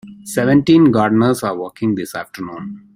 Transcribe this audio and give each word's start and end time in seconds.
Seventeen 0.23 0.89
gardeners 0.91 1.43
are 1.43 1.55
working 1.55 1.93
this 1.93 2.15
afternoon. 2.15 2.89